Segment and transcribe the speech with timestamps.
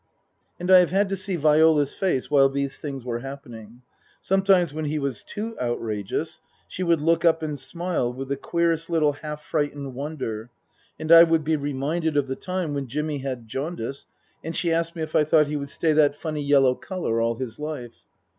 [0.59, 3.83] And I have had to see Viola's face while these things were happening.
[4.19, 8.89] Sometimes, when he was too outrageous, she would look up and smile with the queerest
[8.89, 10.49] little half frightened wonder,
[10.97, 14.07] and I would be reminded of the time when Jimmy had jaundice
[14.43, 17.35] and she asked me if I thought he would stay that funny yellow colour all
[17.35, 18.07] his life